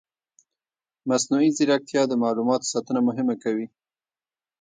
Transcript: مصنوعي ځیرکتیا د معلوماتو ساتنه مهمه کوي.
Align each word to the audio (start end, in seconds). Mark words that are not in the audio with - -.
مصنوعي 1.09 1.49
ځیرکتیا 1.57 2.01
د 2.07 2.13
معلوماتو 2.23 2.69
ساتنه 2.73 2.99
مهمه 3.07 3.35
کوي. 3.43 3.67